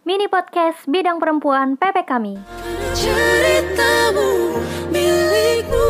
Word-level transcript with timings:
mini 0.00 0.32
podcast 0.32 0.88
bidang 0.88 1.20
perempuan 1.20 1.76
PP 1.76 2.08
kami. 2.08 2.40
Ceritamu 2.96 4.56
milikmu 4.88 5.88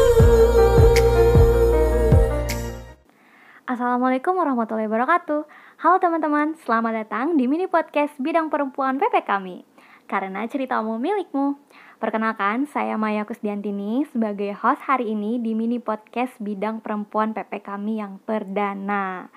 Assalamualaikum 3.71 4.35
warahmatullahi 4.35 4.91
wabarakatuh. 4.91 5.47
Halo 5.79 5.97
teman-teman, 6.03 6.59
selamat 6.67 7.07
datang 7.07 7.39
di 7.39 7.47
mini 7.47 7.71
podcast 7.71 8.11
bidang 8.19 8.51
perempuan 8.51 8.99
PP 8.99 9.23
kami. 9.23 9.63
Karena 10.11 10.43
ceritamu 10.51 10.99
milikmu. 10.99 11.55
Perkenalkan, 12.03 12.67
saya 12.67 12.99
Maya 12.99 13.23
Kusdiantini 13.23 14.11
sebagai 14.11 14.51
host 14.59 14.83
hari 14.91 15.15
ini 15.15 15.39
di 15.39 15.55
mini 15.55 15.79
podcast 15.79 16.35
bidang 16.43 16.83
perempuan 16.83 17.31
PP 17.31 17.63
kami 17.63 18.03
yang 18.03 18.19
perdana. 18.27 19.31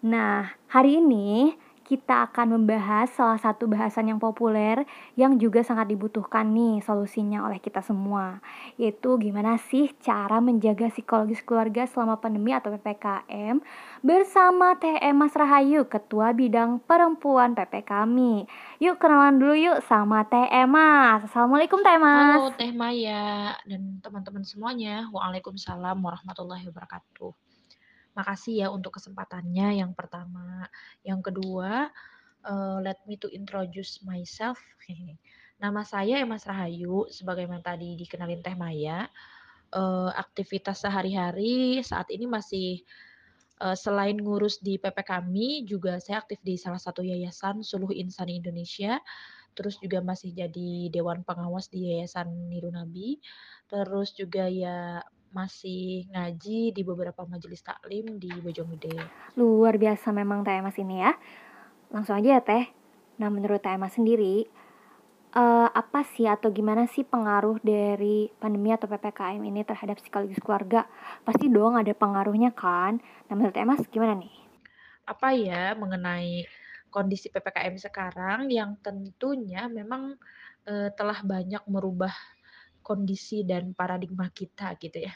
Nah, 0.00 0.56
hari 0.72 1.04
ini 1.04 1.52
kita 1.86 2.26
akan 2.26 2.58
membahas 2.58 3.06
salah 3.14 3.38
satu 3.38 3.70
bahasan 3.70 4.10
yang 4.10 4.18
populer 4.18 4.82
yang 5.14 5.38
juga 5.38 5.62
sangat 5.62 5.86
dibutuhkan 5.94 6.50
nih 6.50 6.82
solusinya 6.82 7.46
oleh 7.46 7.62
kita 7.62 7.78
semua 7.78 8.42
yaitu 8.74 9.14
gimana 9.22 9.54
sih 9.56 9.94
cara 10.02 10.42
menjaga 10.42 10.90
psikologis 10.90 11.46
keluarga 11.46 11.86
selama 11.86 12.18
pandemi 12.18 12.50
atau 12.50 12.74
PPKM 12.74 13.62
bersama 14.02 14.74
TM 14.82 15.14
Mas 15.14 15.38
Rahayu 15.38 15.86
Ketua 15.86 16.34
Bidang 16.34 16.82
Perempuan 16.82 17.54
PP 17.54 17.86
kami 17.86 18.50
yuk 18.82 18.98
kenalan 18.98 19.38
dulu 19.38 19.54
yuk 19.54 19.78
sama 19.86 20.26
TM 20.26 20.66
Mas 20.66 21.22
Assalamualaikum 21.30 21.78
TM 21.86 22.02
Mas 22.02 22.42
Halo 22.42 22.50
Teh 22.58 22.74
Maya 22.74 23.54
dan 23.62 24.02
teman-teman 24.02 24.42
semuanya. 24.42 25.06
Waalaikumsalam 25.14 26.02
warahmatullahi 26.02 26.66
wabarakatuh. 26.66 27.45
Makasih 28.16 28.64
ya 28.64 28.68
untuk 28.72 28.96
kesempatannya 28.96 29.84
yang 29.84 29.92
pertama. 29.92 30.64
Yang 31.04 31.30
kedua, 31.32 31.92
eh, 32.48 32.78
let 32.80 32.98
me 33.04 33.20
to 33.20 33.28
introduce 33.28 34.00
myself. 34.00 34.56
Nama 35.62 35.82
saya 35.84 36.20
Emas 36.24 36.48
Rahayu, 36.48 37.08
sebagaimana 37.12 37.60
tadi 37.60 37.96
dikenalin 38.00 38.40
Teh 38.40 38.56
Maya. 38.56 39.04
Eh, 39.76 40.10
aktivitas 40.16 40.80
sehari-hari 40.80 41.84
saat 41.84 42.08
ini 42.08 42.24
masih 42.24 42.80
eh, 43.60 43.76
selain 43.76 44.16
ngurus 44.16 44.64
di 44.64 44.80
PP 44.80 44.96
kami, 45.04 45.68
juga 45.68 46.00
saya 46.00 46.24
aktif 46.24 46.40
di 46.40 46.56
salah 46.56 46.80
satu 46.80 47.04
yayasan 47.04 47.60
Suluh 47.60 47.92
Insan 47.92 48.32
Indonesia. 48.32 48.96
Terus 49.56 49.80
juga 49.80 50.04
masih 50.04 50.36
jadi 50.36 50.92
dewan 50.92 51.24
pengawas 51.24 51.72
di 51.72 51.88
Yayasan 51.88 52.28
Nirunabi. 52.52 53.16
Terus 53.72 54.12
juga 54.12 54.44
ya 54.52 55.00
masih 55.34 56.06
ngaji 56.12 56.72
di 56.72 56.82
beberapa 56.86 57.26
majelis 57.26 57.62
taklim 57.62 58.18
di 58.20 58.30
Bojonggede. 58.40 58.96
Luar 59.36 59.76
biasa 59.76 60.14
memang 60.14 60.46
TM 60.46 60.64
Mas 60.64 60.78
ini 60.80 61.02
ya 61.02 61.12
Langsung 61.90 62.18
aja 62.18 62.38
ya 62.38 62.42
Teh 62.42 62.64
Nah 63.20 63.28
menurut 63.28 63.60
TM 63.60 63.80
Mas 63.80 63.94
sendiri 63.94 64.48
eh, 65.34 65.68
Apa 65.70 66.06
sih 66.16 66.24
atau 66.24 66.48
gimana 66.50 66.88
sih 66.88 67.04
pengaruh 67.04 67.60
dari 67.60 68.32
pandemi 68.40 68.72
atau 68.72 68.88
PPKM 68.88 69.42
ini 69.44 69.62
terhadap 69.62 70.00
psikologis 70.00 70.40
keluarga 70.40 70.88
Pasti 71.22 71.52
dong 71.52 71.76
ada 71.76 71.92
pengaruhnya 71.92 72.56
kan 72.56 72.98
Nah 73.28 73.34
menurut 73.36 73.52
TM 73.52 73.68
Mas 73.68 73.84
gimana 73.92 74.16
nih? 74.16 74.34
Apa 75.06 75.36
ya 75.36 75.76
mengenai 75.78 76.48
kondisi 76.90 77.28
PPKM 77.28 77.76
sekarang 77.76 78.48
yang 78.48 78.80
tentunya 78.80 79.68
memang 79.68 80.16
eh, 80.64 80.88
telah 80.96 81.20
banyak 81.20 81.60
merubah 81.68 82.14
kondisi 82.86 83.42
dan 83.42 83.74
paradigma 83.74 84.30
kita 84.30 84.78
gitu 84.78 85.02
ya. 85.02 85.14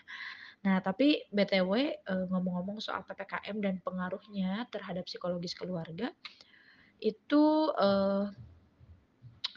Nah, 0.67 0.83
tapi 0.83 1.25
BTW 1.31 1.73
eh, 2.03 2.25
ngomong-ngomong 2.29 2.83
soal 2.83 3.07
PPKM 3.07 3.57
dan 3.63 3.75
pengaruhnya 3.81 4.67
terhadap 4.69 5.07
psikologis 5.07 5.55
keluarga 5.55 6.11
itu 6.99 7.45
eh, 7.79 8.27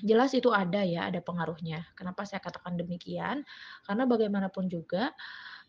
jelas 0.05 0.31
itu 0.37 0.53
ada 0.53 0.85
ya, 0.85 1.09
ada 1.09 1.19
pengaruhnya. 1.19 1.83
Kenapa 1.97 2.23
saya 2.23 2.39
katakan 2.39 2.77
demikian? 2.79 3.43
Karena 3.83 4.03
bagaimanapun 4.07 4.69
juga 4.71 5.11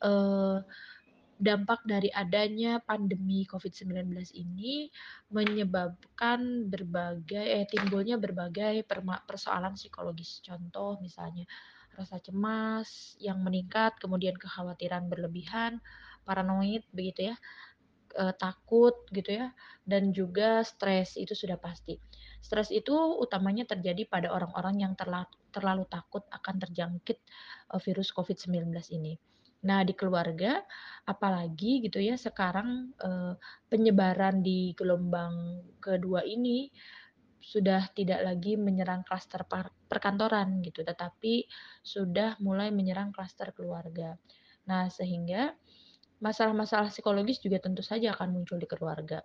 eh, 0.04 0.58
dampak 1.34 1.82
dari 1.82 2.14
adanya 2.14 2.78
pandemi 2.78 3.42
COVID-19 3.50 4.14
ini 4.38 4.86
menyebabkan 5.34 6.70
berbagai 6.70 7.42
eh 7.42 7.66
timbulnya 7.66 8.22
berbagai 8.22 8.86
persoalan 9.26 9.74
psikologis. 9.74 10.38
Contoh 10.46 11.02
misalnya 11.02 11.42
rasa 11.96 12.18
cemas 12.22 13.14
yang 13.22 13.40
meningkat, 13.42 13.96
kemudian 14.02 14.34
kekhawatiran 14.36 15.06
berlebihan, 15.08 15.78
paranoid 16.26 16.82
begitu 16.92 17.32
ya, 17.32 17.36
eh, 18.20 18.34
takut 18.38 18.94
gitu 19.10 19.30
ya, 19.42 19.46
dan 19.88 20.10
juga 20.14 20.62
stres 20.66 21.16
itu 21.18 21.34
sudah 21.34 21.58
pasti. 21.58 21.98
Stres 22.44 22.68
itu 22.74 22.94
utamanya 22.94 23.64
terjadi 23.64 24.04
pada 24.06 24.28
orang-orang 24.30 24.84
yang 24.84 24.92
terla- 24.98 25.30
terlalu 25.54 25.84
takut 25.88 26.22
akan 26.30 26.56
terjangkit 26.62 27.18
eh, 27.72 27.80
virus 27.82 28.10
COVID-19 28.14 28.70
ini. 28.94 29.14
Nah, 29.64 29.80
di 29.80 29.96
keluarga 29.96 30.60
apalagi 31.08 31.80
gitu 31.88 31.96
ya 32.00 32.14
sekarang 32.20 32.92
eh, 33.00 33.32
penyebaran 33.70 34.44
di 34.44 34.76
gelombang 34.76 35.64
kedua 35.80 36.20
ini 36.24 36.68
sudah 37.44 37.92
tidak 37.92 38.24
lagi 38.24 38.56
menyerang 38.56 39.04
klaster 39.04 39.44
perkantoran 39.88 40.64
gitu, 40.64 40.80
tetapi 40.80 41.44
sudah 41.84 42.40
mulai 42.40 42.72
menyerang 42.72 43.12
klaster 43.12 43.52
keluarga. 43.52 44.16
Nah, 44.64 44.88
sehingga 44.88 45.52
masalah-masalah 46.24 46.88
psikologis 46.88 47.44
juga 47.44 47.60
tentu 47.60 47.84
saja 47.84 48.16
akan 48.16 48.32
muncul 48.32 48.56
di 48.56 48.64
keluarga. 48.64 49.20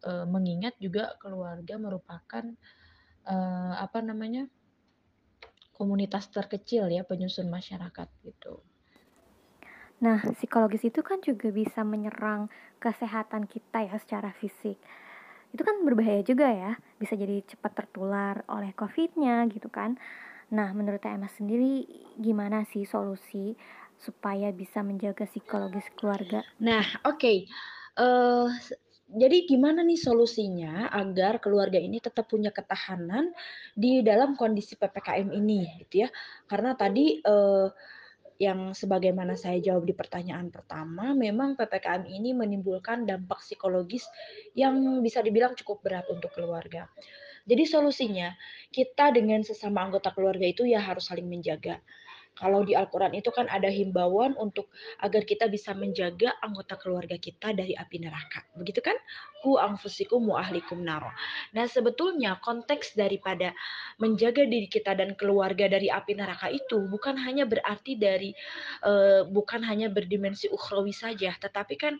Eh, 0.00 0.24
mengingat 0.24 0.80
juga 0.80 1.12
keluarga 1.20 1.76
merupakan 1.76 2.44
eh, 3.28 3.74
apa 3.76 4.00
namanya? 4.00 4.48
komunitas 5.78 6.26
terkecil 6.34 6.90
ya 6.90 7.06
penyusun 7.06 7.46
masyarakat 7.46 8.10
gitu. 8.26 8.58
Nah 10.02 10.18
psikologis 10.34 10.82
itu 10.82 11.06
kan 11.06 11.22
juga 11.22 11.54
bisa 11.54 11.86
menyerang 11.86 12.50
kesehatan 12.82 13.46
kita 13.46 13.86
ya 13.86 13.94
secara 14.02 14.34
fisik 14.34 14.74
Itu 15.54 15.62
kan 15.68 15.76
berbahaya 15.86 16.22
juga 16.24 16.48
ya 16.52 16.72
Bisa 17.00 17.14
jadi 17.16 17.40
cepat 17.44 17.72
tertular 17.78 18.44
oleh 18.48 18.70
covidnya 18.76 19.44
gitu 19.52 19.68
kan 19.72 19.96
Nah 20.56 20.68
menurut 20.78 21.00
TM 21.04 21.20
Mas 21.24 21.34
sendiri 21.38 21.84
gimana 22.20 22.64
sih 22.68 22.84
solusi 22.88 23.56
supaya 23.98 24.48
bisa 24.54 24.80
menjaga 24.86 25.24
psikologis 25.28 25.88
keluarga 25.98 26.40
Nah, 26.62 26.84
oke. 27.06 27.34
Eh, 27.98 28.46
s- 28.62 28.78
jadi 29.08 29.48
gimana 29.48 29.80
nih 29.88 29.96
solusinya 29.98 30.92
agar 30.92 31.40
keluarga 31.40 31.80
ini 31.80 31.96
tetap 31.98 32.28
punya 32.28 32.52
ketahanan 32.52 33.32
di 33.72 34.04
dalam 34.04 34.36
kondisi 34.36 34.76
PPKM 34.76 35.30
ini, 35.32 35.64
gitu 35.86 36.04
ya? 36.06 36.08
Karena 36.50 36.76
tadi 36.76 37.18
eh, 37.22 37.66
yang 38.38 38.70
sebagaimana 38.70 39.34
saya 39.34 39.58
jawab 39.58 39.82
di 39.82 39.94
pertanyaan 39.98 40.54
pertama, 40.54 41.10
memang 41.10 41.58
PPKM 41.58 42.06
ini 42.06 42.30
menimbulkan 42.38 43.02
dampak 43.02 43.42
psikologis 43.42 44.06
yang 44.54 45.02
bisa 45.02 45.18
dibilang 45.26 45.58
cukup 45.58 45.82
berat 45.82 46.06
untuk 46.06 46.30
keluarga. 46.30 46.86
Jadi 47.48 47.64
solusinya, 47.66 48.30
kita 48.70 49.10
dengan 49.10 49.42
sesama 49.42 49.82
anggota 49.82 50.14
keluarga 50.14 50.46
itu 50.46 50.62
ya 50.68 50.78
harus 50.78 51.10
saling 51.10 51.26
menjaga. 51.26 51.82
Kalau 52.38 52.62
di 52.62 52.78
Al-Quran 52.78 53.18
itu 53.18 53.34
kan 53.34 53.50
ada 53.50 53.66
himbauan 53.66 54.38
untuk 54.38 54.70
agar 55.02 55.26
kita 55.26 55.50
bisa 55.50 55.74
menjaga 55.74 56.38
anggota 56.38 56.78
keluarga 56.78 57.18
kita 57.18 57.50
dari 57.50 57.74
api 57.74 57.98
neraka. 57.98 58.46
Begitu 58.54 58.78
kan? 58.78 58.94
Ku 59.42 59.58
anfusikum 59.58 60.30
wa 60.30 60.38
ahlikum 60.38 60.86
naro. 60.86 61.10
Nah 61.58 61.66
sebetulnya 61.66 62.38
konteks 62.38 62.94
daripada 62.94 63.50
menjaga 63.98 64.46
diri 64.46 64.70
kita 64.70 64.94
dan 64.94 65.18
keluarga 65.18 65.66
dari 65.66 65.90
api 65.90 66.14
neraka 66.14 66.46
itu 66.48 66.86
bukan 66.86 67.18
hanya 67.18 67.42
berarti 67.44 67.98
dari 67.98 68.30
eh, 68.86 69.22
bukan 69.26 69.66
hanya 69.66 69.90
berdimensi 69.90 70.46
ukhrawi 70.46 70.94
saja, 70.94 71.34
tetapi 71.34 71.74
kan 71.74 71.98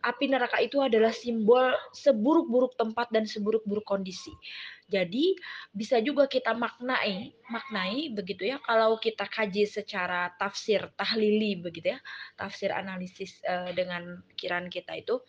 api 0.00 0.32
neraka 0.32 0.58
itu 0.60 0.80
adalah 0.80 1.12
simbol 1.12 1.72
seburuk-buruk 1.92 2.76
tempat 2.76 3.12
dan 3.12 3.28
seburuk-buruk 3.28 3.84
kondisi. 3.84 4.32
Jadi 4.90 5.38
bisa 5.70 6.02
juga 6.02 6.26
kita 6.26 6.50
maknai, 6.50 7.30
maknai 7.46 8.10
begitu 8.10 8.50
ya 8.50 8.58
kalau 8.58 8.98
kita 8.98 9.22
kaji 9.30 9.62
secara 9.62 10.34
tafsir 10.34 10.90
tahlili 10.98 11.54
begitu 11.62 11.94
ya, 11.94 11.98
tafsir 12.34 12.74
analisis 12.74 13.38
eh, 13.46 13.70
dengan 13.76 14.18
pikiran 14.34 14.66
kita 14.66 14.98
itu 14.98 15.22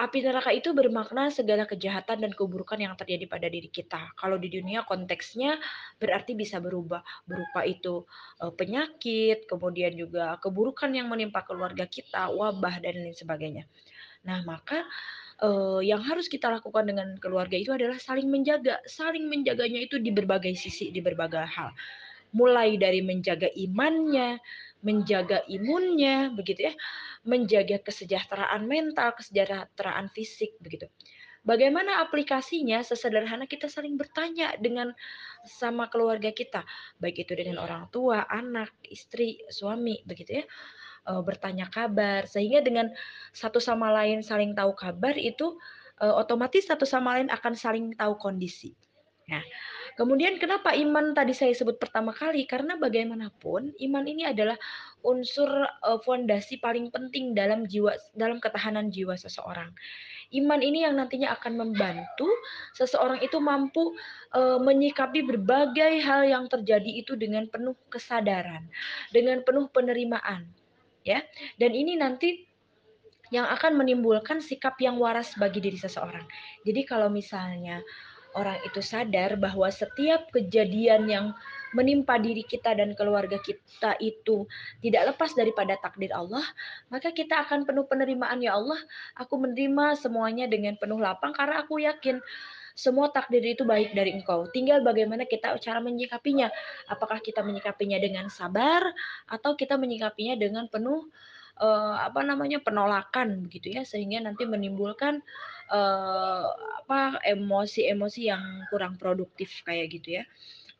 api 0.00 0.24
neraka 0.24 0.48
itu 0.56 0.72
bermakna 0.72 1.28
segala 1.28 1.68
kejahatan 1.68 2.24
dan 2.24 2.32
keburukan 2.32 2.80
yang 2.80 2.96
terjadi 2.96 3.28
pada 3.28 3.52
diri 3.52 3.68
kita. 3.68 4.16
Kalau 4.16 4.40
di 4.40 4.48
dunia 4.48 4.88
konteksnya 4.88 5.60
berarti 6.00 6.32
bisa 6.32 6.56
berubah 6.56 7.04
berupa 7.28 7.60
itu 7.68 8.08
eh, 8.40 8.52
penyakit, 8.56 9.44
kemudian 9.44 9.92
juga 9.92 10.40
keburukan 10.40 10.88
yang 10.96 11.12
menimpa 11.12 11.44
keluarga 11.44 11.84
kita, 11.84 12.32
wabah 12.32 12.80
dan 12.80 12.96
lain 12.96 13.12
sebagainya. 13.12 13.68
Nah, 14.24 14.40
maka 14.48 14.88
eh, 15.44 15.80
yang 15.84 16.00
harus 16.00 16.32
kita 16.32 16.48
lakukan 16.48 16.88
dengan 16.88 17.12
keluarga 17.20 17.60
itu 17.60 17.76
adalah 17.76 18.00
saling 18.00 18.32
menjaga. 18.32 18.80
Saling 18.88 19.28
menjaganya 19.28 19.84
itu 19.84 20.00
di 20.00 20.08
berbagai 20.08 20.56
sisi, 20.56 20.88
di 20.88 21.04
berbagai 21.04 21.44
hal. 21.44 21.76
Mulai 22.30 22.78
dari 22.78 23.02
menjaga 23.02 23.50
imannya, 23.50 24.38
menjaga 24.86 25.42
imunnya, 25.50 26.30
begitu 26.32 26.70
ya, 26.70 26.74
menjaga 27.26 27.82
kesejahteraan 27.82 28.64
mental, 28.64 29.12
kesejahteraan 29.18 30.08
fisik, 30.14 30.56
begitu. 30.62 30.86
Bagaimana 31.40 32.04
aplikasinya? 32.04 32.84
Sesederhana 32.84 33.48
kita 33.48 33.64
saling 33.64 33.96
bertanya 33.96 34.52
dengan 34.60 34.92
sama 35.48 35.88
keluarga 35.88 36.28
kita, 36.36 36.62
baik 37.00 37.24
itu 37.24 37.32
dengan 37.32 37.64
orang 37.64 37.88
tua, 37.88 38.28
anak, 38.28 38.76
istri, 38.84 39.40
suami, 39.48 40.04
begitu 40.04 40.40
ya. 40.40 40.44
Eee, 41.08 41.20
bertanya 41.24 41.66
kabar, 41.72 42.28
sehingga 42.28 42.60
dengan 42.60 42.92
satu 43.32 43.56
sama 43.56 43.88
lain 43.88 44.20
saling 44.20 44.52
tahu 44.52 44.76
kabar 44.76 45.16
itu, 45.16 45.56
eee, 45.96 46.12
otomatis 46.12 46.68
satu 46.68 46.84
sama 46.84 47.16
lain 47.16 47.32
akan 47.32 47.52
saling 47.56 47.96
tahu 47.96 48.20
kondisi. 48.20 48.76
Nah, 49.32 49.40
kemudian 49.98 50.38
kenapa 50.38 50.74
iman 50.74 51.14
tadi 51.14 51.32
saya 51.32 51.54
sebut 51.54 51.78
pertama 51.80 52.10
kali, 52.14 52.46
karena 52.46 52.76
bagaimanapun 52.78 53.72
iman 53.74 54.04
ini 54.06 54.26
adalah 54.28 54.58
unsur, 55.06 55.48
eee, 55.48 55.98
fondasi 56.04 56.60
paling 56.60 56.92
penting 56.92 57.32
dalam 57.32 57.64
jiwa 57.66 57.96
dalam 58.14 58.38
ketahanan 58.38 58.92
jiwa 58.92 59.16
seseorang. 59.16 59.72
Iman 60.30 60.62
ini 60.62 60.86
yang 60.86 60.94
nantinya 60.94 61.34
akan 61.34 61.58
membantu 61.58 62.30
seseorang 62.78 63.18
itu 63.24 63.38
mampu, 63.42 63.96
eee, 64.36 64.58
menyikapi 64.62 65.26
berbagai 65.26 65.98
hal 66.06 66.26
yang 66.28 66.46
terjadi 66.46 66.90
itu 67.02 67.18
dengan 67.18 67.50
penuh 67.50 67.74
kesadaran, 67.90 68.70
dengan 69.10 69.42
penuh 69.42 69.66
penerimaan, 69.74 70.46
ya. 71.02 71.24
Dan 71.58 71.74
ini 71.74 71.98
nanti 71.98 72.46
yang 73.30 73.46
akan 73.46 73.78
menimbulkan 73.78 74.42
sikap 74.42 74.74
yang 74.82 74.98
waras 74.98 75.34
bagi 75.38 75.62
diri 75.62 75.78
seseorang. 75.78 76.26
Jadi 76.66 76.82
kalau 76.82 77.06
misalnya 77.06 77.78
orang 78.34 78.58
itu 78.62 78.78
sadar 78.82 79.34
bahwa 79.38 79.66
setiap 79.70 80.30
kejadian 80.30 81.06
yang 81.10 81.26
menimpa 81.70 82.18
diri 82.18 82.42
kita 82.42 82.74
dan 82.74 82.98
keluarga 82.98 83.38
kita 83.38 83.94
itu 84.02 84.46
tidak 84.82 85.14
lepas 85.14 85.30
daripada 85.38 85.78
takdir 85.78 86.10
Allah, 86.10 86.42
maka 86.90 87.14
kita 87.14 87.46
akan 87.46 87.62
penuh 87.62 87.86
penerimaan 87.86 88.42
ya 88.42 88.58
Allah, 88.58 88.78
aku 89.14 89.38
menerima 89.38 89.98
semuanya 89.98 90.50
dengan 90.50 90.74
penuh 90.78 90.98
lapang 90.98 91.30
karena 91.30 91.62
aku 91.62 91.78
yakin 91.78 92.18
semua 92.74 93.12
takdir 93.12 93.42
itu 93.44 93.62
baik 93.66 93.92
dari 93.92 94.16
engkau. 94.16 94.48
Tinggal 94.50 94.80
bagaimana 94.80 95.28
kita 95.28 95.52
cara 95.60 95.84
menyikapinya. 95.84 96.48
Apakah 96.88 97.20
kita 97.20 97.44
menyikapinya 97.44 98.00
dengan 98.00 98.32
sabar 98.32 98.80
atau 99.28 99.52
kita 99.52 99.76
menyikapinya 99.76 100.38
dengan 100.38 100.64
penuh 100.70 101.10
uh, 101.60 101.96
apa 102.02 102.24
namanya 102.24 102.58
penolakan 102.64 103.46
begitu 103.46 103.76
ya 103.76 103.84
sehingga 103.84 104.24
nanti 104.24 104.48
menimbulkan 104.48 105.20
uh, 105.70 106.48
apa 106.82 107.20
emosi-emosi 107.22 108.20
yang 108.26 108.42
kurang 108.72 108.96
produktif 108.96 109.62
kayak 109.68 109.92
gitu 110.00 110.20
ya. 110.20 110.24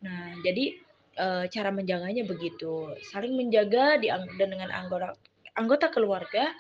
Nah, 0.01 0.35
jadi 0.41 0.81
uh, 1.21 1.45
cara 1.53 1.71
menjaganya 1.71 2.25
begitu, 2.25 2.97
saling 3.13 3.37
menjaga 3.37 4.01
di 4.01 4.09
dan 4.11 4.49
dengan 4.49 4.73
anggota 4.73 5.15
anggota 5.55 5.93
keluarga, 5.93 6.51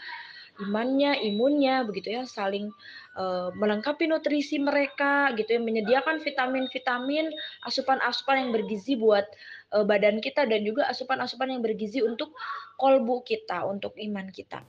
imannya, 0.62 1.20
imunnya 1.24 1.82
begitu 1.88 2.14
ya, 2.16 2.22
saling 2.28 2.68
uh, 3.16 3.48
melengkapi 3.56 4.06
nutrisi 4.06 4.60
mereka 4.60 5.32
gitu 5.34 5.56
ya, 5.56 5.60
menyediakan 5.60 6.20
vitamin-vitamin, 6.20 7.32
asupan-asupan 7.64 8.46
yang 8.46 8.50
bergizi 8.52 8.94
buat 9.00 9.24
uh, 9.72 9.84
badan 9.84 10.20
kita 10.20 10.44
dan 10.44 10.62
juga 10.62 10.86
asupan-asupan 10.92 11.56
yang 11.56 11.62
bergizi 11.64 12.04
untuk 12.04 12.36
kolbu 12.76 13.24
kita, 13.24 13.64
untuk 13.64 13.96
iman 13.96 14.28
kita. 14.30 14.62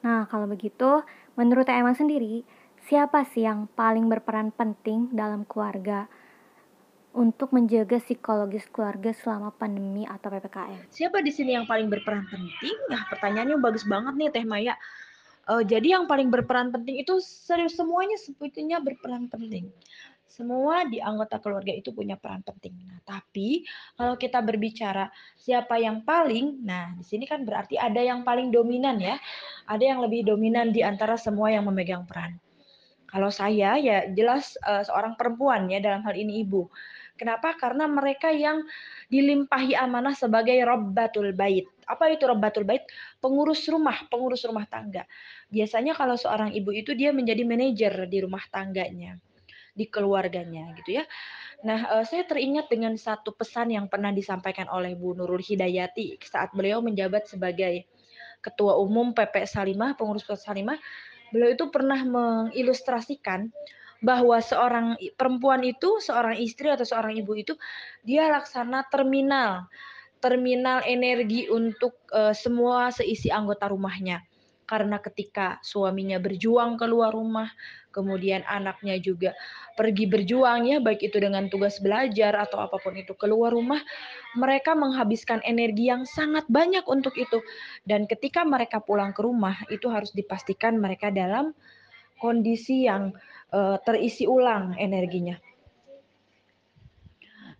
Nah, 0.00 0.24
kalau 0.28 0.48
begitu, 0.48 1.04
menurut 1.36 1.68
Emma 1.68 1.92
sendiri, 1.92 2.44
siapa 2.88 3.24
sih 3.28 3.44
yang 3.44 3.68
paling 3.76 4.08
berperan 4.08 4.48
penting 4.52 5.12
dalam 5.12 5.44
keluarga 5.44 6.08
untuk 7.10 7.50
menjaga 7.50 7.98
psikologis 7.98 8.70
keluarga 8.70 9.10
selama 9.10 9.50
pandemi 9.50 10.06
atau 10.06 10.30
PPKM? 10.30 10.88
Siapa 10.94 11.18
di 11.20 11.32
sini 11.34 11.58
yang 11.58 11.66
paling 11.66 11.90
berperan 11.90 12.24
penting? 12.30 12.76
Nah, 12.86 13.02
pertanyaannya 13.10 13.58
bagus 13.58 13.82
banget 13.84 14.14
nih 14.14 14.30
Teh 14.30 14.46
Maya. 14.46 14.74
Uh, 15.50 15.66
jadi 15.66 15.98
yang 15.98 16.06
paling 16.06 16.30
berperan 16.30 16.70
penting 16.70 17.02
itu 17.02 17.18
serius 17.18 17.74
semuanya 17.74 18.14
sebetulnya 18.22 18.78
berperan 18.78 19.26
penting. 19.26 19.66
Semua 20.30 20.86
di 20.86 21.02
anggota 21.02 21.42
keluarga 21.42 21.74
itu 21.74 21.90
punya 21.90 22.14
peran 22.14 22.46
penting. 22.46 22.70
Nah, 22.86 23.02
tapi 23.02 23.66
kalau 23.98 24.14
kita 24.14 24.38
berbicara 24.38 25.10
siapa 25.34 25.82
yang 25.82 26.06
paling, 26.06 26.62
nah 26.62 26.94
di 26.94 27.02
sini 27.02 27.26
kan 27.26 27.42
berarti 27.42 27.74
ada 27.74 27.98
yang 27.98 28.22
paling 28.22 28.54
dominan 28.54 29.02
ya. 29.02 29.18
Ada 29.66 29.90
yang 29.90 29.98
lebih 30.06 30.22
dominan 30.30 30.70
di 30.70 30.86
antara 30.86 31.18
semua 31.18 31.50
yang 31.50 31.66
memegang 31.66 32.06
peran. 32.06 32.38
Kalau 33.10 33.26
saya 33.34 33.74
ya 33.74 34.06
jelas 34.14 34.54
uh, 34.62 34.86
seorang 34.86 35.18
perempuan 35.18 35.66
ya 35.66 35.82
dalam 35.82 36.06
hal 36.06 36.14
ini 36.14 36.46
ibu. 36.46 36.70
Kenapa? 37.20 37.52
Karena 37.52 37.84
mereka 37.84 38.32
yang 38.32 38.64
dilimpahi 39.12 39.76
amanah 39.76 40.16
sebagai 40.16 40.56
robbatul 40.64 41.36
bait. 41.36 41.68
Apa 41.84 42.08
itu 42.08 42.24
robbatul 42.24 42.64
bait? 42.64 42.88
Pengurus 43.20 43.68
rumah, 43.68 44.08
pengurus 44.08 44.48
rumah 44.48 44.64
tangga. 44.64 45.04
Biasanya 45.52 45.92
kalau 45.92 46.16
seorang 46.16 46.56
ibu 46.56 46.72
itu 46.72 46.96
dia 46.96 47.12
menjadi 47.12 47.44
manajer 47.44 48.08
di 48.08 48.24
rumah 48.24 48.40
tangganya, 48.48 49.20
di 49.76 49.84
keluarganya 49.84 50.72
gitu 50.80 50.96
ya. 50.96 51.04
Nah, 51.60 52.00
eh, 52.00 52.04
saya 52.08 52.24
teringat 52.24 52.72
dengan 52.72 52.96
satu 52.96 53.36
pesan 53.36 53.68
yang 53.68 53.84
pernah 53.92 54.16
disampaikan 54.16 54.64
oleh 54.72 54.96
Bu 54.96 55.12
Nurul 55.12 55.44
Hidayati 55.44 56.16
saat 56.24 56.56
beliau 56.56 56.80
menjabat 56.80 57.28
sebagai 57.28 57.84
Ketua 58.40 58.80
Umum 58.80 59.12
PP 59.12 59.44
Salimah, 59.44 59.92
pengurus 59.92 60.24
PP 60.24 60.40
Salimah. 60.40 60.80
Beliau 61.28 61.52
itu 61.52 61.68
pernah 61.68 62.00
mengilustrasikan 62.00 63.52
bahwa 64.00 64.40
seorang 64.40 64.96
perempuan 65.14 65.60
itu, 65.64 66.00
seorang 66.00 66.40
istri 66.40 66.72
atau 66.72 66.88
seorang 66.88 67.16
ibu 67.20 67.36
itu 67.36 67.54
dia 68.04 68.28
laksana 68.32 68.88
terminal, 68.88 69.68
terminal 70.20 70.80
energi 70.88 71.48
untuk 71.52 71.96
uh, 72.12 72.32
semua 72.32 72.92
seisi 72.92 73.28
anggota 73.28 73.68
rumahnya. 73.68 74.24
Karena 74.64 75.02
ketika 75.02 75.58
suaminya 75.66 76.22
berjuang 76.22 76.78
keluar 76.78 77.10
rumah, 77.10 77.50
kemudian 77.90 78.46
anaknya 78.46 79.02
juga 79.02 79.34
pergi 79.74 80.06
berjuang 80.06 80.70
ya, 80.70 80.78
baik 80.78 81.10
itu 81.10 81.18
dengan 81.18 81.50
tugas 81.50 81.82
belajar 81.82 82.38
atau 82.38 82.62
apa 82.62 82.78
pun 82.78 82.94
itu 82.94 83.10
keluar 83.18 83.50
rumah, 83.50 83.82
mereka 84.38 84.78
menghabiskan 84.78 85.42
energi 85.42 85.90
yang 85.90 86.06
sangat 86.06 86.46
banyak 86.46 86.86
untuk 86.86 87.18
itu. 87.18 87.42
Dan 87.82 88.06
ketika 88.06 88.46
mereka 88.46 88.78
pulang 88.78 89.10
ke 89.10 89.26
rumah, 89.26 89.58
itu 89.74 89.90
harus 89.90 90.14
dipastikan 90.14 90.78
mereka 90.78 91.10
dalam 91.10 91.50
kondisi 92.22 92.86
yang 92.86 93.10
uh, 93.52 93.76
terisi 93.82 94.24
ulang 94.26 94.74
energinya. 94.78 95.36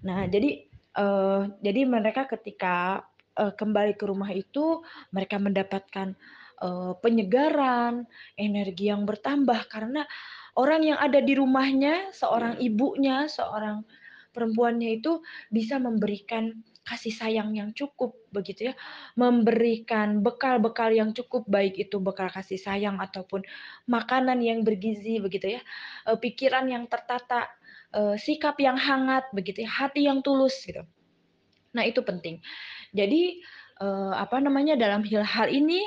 Nah, 0.00 0.25
jadi 0.26 0.64
uh, 0.96 1.50
jadi 1.60 1.81
mereka 1.84 2.25
ketika 2.31 3.04
uh, 3.37 3.52
kembali 3.52 3.94
ke 4.00 4.04
rumah 4.08 4.32
itu 4.32 4.81
mereka 5.12 5.37
mendapatkan 5.37 6.16
uh, 6.64 6.96
penyegaran, 6.98 8.08
energi 8.40 8.88
yang 8.88 9.04
bertambah 9.04 9.69
karena 9.69 10.08
orang 10.56 10.82
yang 10.94 10.98
ada 10.98 11.20
di 11.20 11.37
rumahnya, 11.37 12.10
seorang 12.16 12.58
ibunya, 12.58 13.28
seorang 13.28 13.84
perempuannya 14.31 15.02
itu 15.02 15.20
bisa 15.50 15.76
memberikan 15.76 16.54
kasih 16.90 17.14
sayang 17.14 17.54
yang 17.54 17.70
cukup 17.70 18.18
begitu 18.35 18.70
ya. 18.70 18.75
Memberikan 19.14 20.26
bekal-bekal 20.26 20.90
yang 20.90 21.14
cukup 21.14 21.47
baik 21.47 21.78
itu 21.78 22.02
bekal 22.02 22.26
kasih 22.26 22.59
sayang 22.59 22.99
ataupun 22.99 23.47
makanan 23.87 24.42
yang 24.42 24.66
bergizi 24.66 25.23
begitu 25.23 25.54
ya. 25.54 25.62
E, 26.02 26.18
pikiran 26.18 26.66
yang 26.66 26.90
tertata 26.90 27.47
e, 27.94 28.18
sikap 28.18 28.59
yang 28.59 28.75
hangat 28.75 29.30
begitu 29.30 29.62
ya. 29.62 29.70
Hati 29.70 30.11
yang 30.11 30.18
tulus 30.26 30.59
gitu. 30.66 30.82
Nah 31.70 31.87
itu 31.87 32.02
penting. 32.02 32.42
Jadi 32.90 33.38
e, 33.78 33.87
apa 34.18 34.42
namanya 34.42 34.75
dalam 34.75 35.06
hal 35.06 35.47
ini 35.47 35.78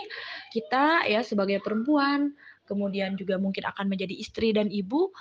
kita 0.55 1.03
ya 1.11 1.19
sebagai 1.19 1.59
perempuan 1.59 2.31
kemudian 2.63 3.19
juga 3.19 3.35
mungkin 3.35 3.67
akan 3.67 3.91
menjadi 3.91 4.15
istri 4.15 4.55
dan 4.55 4.71
ibu, 4.71 5.11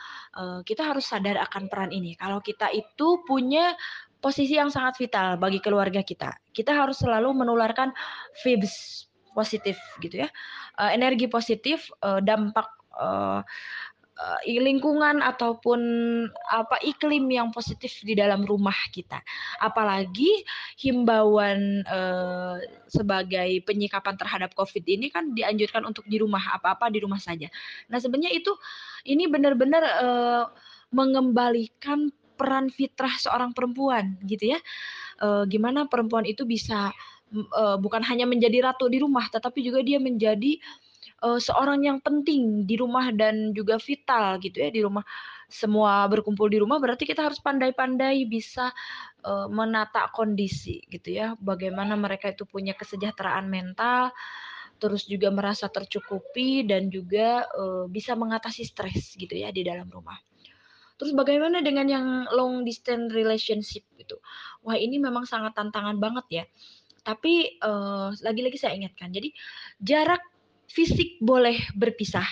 kita 0.62 0.94
harus 0.94 1.10
sadar 1.10 1.42
akan 1.42 1.66
peran 1.66 1.90
ini. 1.90 2.14
Kalau 2.14 2.38
kita 2.38 2.70
itu 2.70 3.26
punya 3.26 3.74
posisi 4.22 4.54
yang 4.54 4.70
sangat 4.70 5.02
vital 5.02 5.34
bagi 5.34 5.58
keluarga 5.58 6.00
kita. 6.00 6.30
Kita 6.54 6.70
harus 6.70 7.02
selalu 7.02 7.34
menularkan 7.34 7.90
vibes 8.46 9.04
positif 9.34 9.76
gitu 9.98 10.22
ya. 10.22 10.28
Uh, 10.78 10.94
energi 10.94 11.26
positif, 11.26 11.90
uh, 12.06 12.22
dampak 12.22 12.70
uh, 12.94 13.42
lingkungan 14.46 15.18
ataupun 15.18 15.80
apa 16.46 16.78
iklim 16.86 17.26
yang 17.26 17.50
positif 17.50 17.90
di 18.06 18.14
dalam 18.14 18.46
rumah 18.46 18.76
kita. 18.94 19.18
Apalagi 19.58 20.46
himbauan 20.78 21.82
sebagai 22.86 23.66
penyikapan 23.66 24.14
terhadap 24.14 24.54
COVID 24.54 24.86
ini 24.86 25.10
kan 25.10 25.34
dianjurkan 25.34 25.82
untuk 25.82 26.06
di 26.06 26.22
rumah 26.22 26.54
apa-apa 26.54 26.86
di 26.94 27.02
rumah 27.02 27.18
saja. 27.18 27.50
Nah 27.90 27.98
sebenarnya 27.98 28.30
itu 28.30 28.54
ini 29.10 29.26
benar-benar 29.26 29.82
mengembalikan 30.94 32.14
peran 32.34 32.68
fitrah 32.72 33.12
seorang 33.20 33.52
perempuan 33.56 34.18
gitu 34.26 34.56
ya. 34.56 34.58
E, 35.20 35.46
gimana 35.48 35.86
perempuan 35.86 36.24
itu 36.26 36.42
bisa 36.48 36.90
e, 37.32 37.64
bukan 37.78 38.02
hanya 38.04 38.24
menjadi 38.28 38.72
ratu 38.72 38.88
di 38.88 38.98
rumah 39.00 39.28
tetapi 39.28 39.62
juga 39.62 39.80
dia 39.84 40.02
menjadi 40.02 40.58
e, 41.22 41.28
seorang 41.38 41.84
yang 41.84 41.98
penting 42.00 42.64
di 42.66 42.74
rumah 42.80 43.12
dan 43.14 43.52
juga 43.54 43.78
vital 43.78 44.40
gitu 44.42 44.58
ya 44.58 44.70
di 44.72 44.80
rumah. 44.82 45.04
Semua 45.52 46.08
berkumpul 46.08 46.48
di 46.48 46.56
rumah 46.56 46.80
berarti 46.80 47.04
kita 47.04 47.28
harus 47.28 47.36
pandai-pandai 47.38 48.24
bisa 48.24 48.72
e, 49.20 49.32
menata 49.52 50.08
kondisi 50.10 50.80
gitu 50.88 51.12
ya. 51.12 51.36
Bagaimana 51.38 51.94
mereka 51.94 52.32
itu 52.32 52.48
punya 52.48 52.72
kesejahteraan 52.72 53.46
mental 53.46 54.12
terus 54.82 55.06
juga 55.06 55.30
merasa 55.30 55.70
tercukupi 55.70 56.66
dan 56.66 56.90
juga 56.90 57.46
uh, 57.54 57.86
bisa 57.86 58.18
mengatasi 58.18 58.66
stres 58.66 59.14
gitu 59.14 59.30
ya 59.30 59.54
di 59.54 59.62
dalam 59.62 59.86
rumah. 59.86 60.18
Terus 61.00 61.12
bagaimana 61.16 61.64
dengan 61.64 61.86
yang 61.88 62.06
long 62.32 62.62
distance 62.62 63.12
relationship 63.12 63.84
gitu? 63.96 64.18
Wah 64.64 64.76
ini 64.78 64.98
memang 64.98 65.26
sangat 65.28 65.56
tantangan 65.56 65.98
banget 65.98 66.26
ya. 66.30 66.44
Tapi 67.02 67.58
uh, 67.62 68.14
lagi-lagi 68.22 68.58
saya 68.62 68.78
ingatkan, 68.78 69.10
jadi 69.10 69.34
jarak 69.82 70.22
fisik 70.70 71.18
boleh 71.18 71.58
berpisah, 71.74 72.26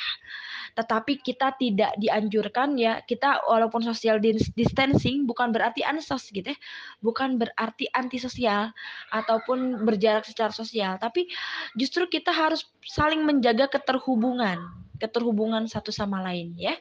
tetapi 0.75 1.19
kita 1.21 1.55
tidak 1.59 1.93
dianjurkan 1.99 2.79
ya 2.79 3.03
kita 3.05 3.43
walaupun 3.47 3.83
social 3.83 4.23
distancing 4.55 5.27
bukan 5.27 5.51
berarti 5.51 5.83
ansos 5.83 6.31
gitu 6.31 6.55
ya 6.55 6.59
bukan 7.03 7.39
berarti 7.41 7.91
antisosial 7.93 8.71
ataupun 9.11 9.83
berjarak 9.83 10.27
secara 10.27 10.55
sosial 10.55 10.97
tapi 10.99 11.27
justru 11.75 12.07
kita 12.07 12.31
harus 12.31 12.67
saling 12.87 13.23
menjaga 13.27 13.67
keterhubungan 13.71 14.59
keterhubungan 15.01 15.67
satu 15.67 15.91
sama 15.91 16.23
lain 16.23 16.55
ya 16.55 16.77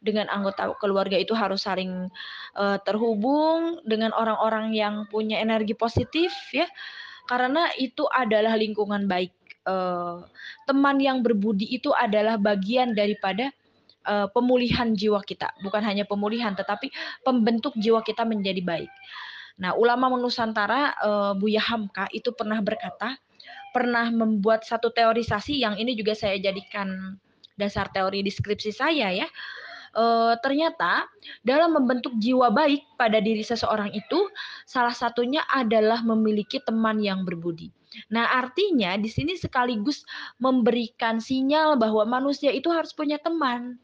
dengan 0.00 0.26
anggota 0.32 0.72
keluarga 0.80 1.16
itu 1.20 1.36
harus 1.36 1.68
saling 1.68 2.08
uh, 2.56 2.78
terhubung 2.82 3.84
dengan 3.84 4.10
orang-orang 4.16 4.72
yang 4.72 5.04
punya 5.12 5.38
energi 5.38 5.76
positif 5.76 6.32
ya. 6.50 6.66
Karena 7.28 7.70
itu 7.78 8.08
adalah 8.10 8.56
lingkungan 8.58 9.06
baik. 9.06 9.30
Uh, 9.68 10.24
teman 10.64 10.96
yang 10.98 11.20
berbudi 11.20 11.68
itu 11.68 11.92
adalah 11.92 12.40
bagian 12.40 12.96
daripada 12.96 13.52
uh, 14.08 14.26
pemulihan 14.32 14.96
jiwa 14.96 15.20
kita, 15.20 15.52
bukan 15.60 15.84
hanya 15.84 16.08
pemulihan 16.08 16.56
tetapi 16.56 16.88
pembentuk 17.20 17.76
jiwa 17.76 18.00
kita 18.00 18.24
menjadi 18.24 18.64
baik. 18.64 18.90
Nah, 19.60 19.76
ulama 19.76 20.08
Nusantara 20.16 20.96
uh, 20.96 21.32
Buya 21.36 21.60
Hamka 21.60 22.08
itu 22.16 22.32
pernah 22.32 22.64
berkata, 22.64 23.20
pernah 23.76 24.08
membuat 24.08 24.64
satu 24.64 24.88
teorisasi 24.88 25.60
yang 25.60 25.76
ini 25.76 25.92
juga 25.92 26.16
saya 26.16 26.40
jadikan 26.40 27.20
dasar 27.60 27.92
teori 27.92 28.24
deskripsi 28.24 28.72
saya 28.72 29.12
ya 29.12 29.28
e, 29.94 30.04
ternyata 30.42 31.06
dalam 31.42 31.74
membentuk 31.76 32.14
jiwa 32.18 32.50
baik 32.50 32.82
pada 32.96 33.18
diri 33.18 33.42
seseorang 33.42 33.90
itu 33.94 34.30
salah 34.66 34.94
satunya 34.94 35.44
adalah 35.50 36.02
memiliki 36.02 36.62
teman 36.62 37.02
yang 37.02 37.22
berbudi. 37.26 37.70
Nah, 38.10 38.30
artinya 38.38 38.94
di 38.94 39.10
sini 39.10 39.34
sekaligus 39.34 40.06
memberikan 40.38 41.18
sinyal 41.18 41.74
bahwa 41.74 42.06
manusia 42.06 42.54
itu 42.54 42.70
harus 42.70 42.94
punya 42.94 43.18
teman. 43.18 43.82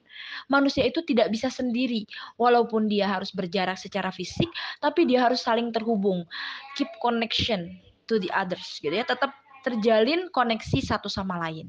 Manusia 0.49 0.87
itu 0.87 1.03
tidak 1.05 1.29
bisa 1.29 1.53
sendiri, 1.53 2.09
walaupun 2.41 2.89
dia 2.89 3.11
harus 3.11 3.35
berjarak 3.35 3.77
secara 3.77 4.09
fisik, 4.15 4.49
tapi 4.81 5.05
dia 5.05 5.27
harus 5.27 5.45
saling 5.45 5.75
terhubung, 5.75 6.25
keep 6.79 6.89
connection 7.05 7.77
to 8.09 8.17
the 8.23 8.31
others, 8.33 8.79
gitu 8.81 8.95
ya. 8.95 9.05
Tetap 9.05 9.35
terjalin 9.67 10.31
koneksi 10.31 10.79
satu 10.79 11.11
sama 11.11 11.43
lain. 11.43 11.67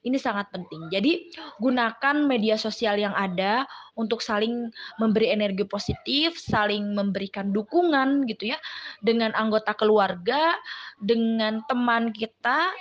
Ini 0.00 0.16
sangat 0.16 0.48
penting. 0.48 0.88
Jadi, 0.88 1.28
gunakan 1.60 2.16
media 2.24 2.56
sosial 2.56 2.96
yang 2.96 3.12
ada 3.12 3.68
untuk 4.00 4.24
saling 4.24 4.72
memberi 4.96 5.28
energi 5.28 5.68
positif, 5.68 6.40
saling 6.40 6.96
memberikan 6.96 7.52
dukungan 7.52 8.24
gitu 8.24 8.56
ya 8.56 8.58
dengan 9.04 9.36
anggota 9.36 9.76
keluarga, 9.76 10.56
dengan 11.04 11.60
teman 11.68 12.16
kita, 12.16 12.72